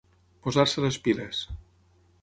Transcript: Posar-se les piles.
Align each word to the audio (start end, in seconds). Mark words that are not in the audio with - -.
Posar-se 0.47 0.85
les 0.87 0.99
piles. 1.09 1.45